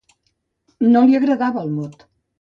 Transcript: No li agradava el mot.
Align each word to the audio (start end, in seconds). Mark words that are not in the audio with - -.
No 0.95 1.03
li 1.11 1.19
agradava 1.21 1.67
el 1.67 1.73
mot. 1.77 2.07